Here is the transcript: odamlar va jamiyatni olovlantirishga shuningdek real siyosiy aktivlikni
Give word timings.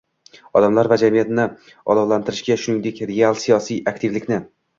odamlar 0.61 0.87
va 0.93 0.97
jamiyatni 1.01 1.45
olovlantirishga 1.95 2.57
shuningdek 2.63 3.03
real 3.13 3.39
siyosiy 3.45 3.79
aktivlikni 3.95 4.43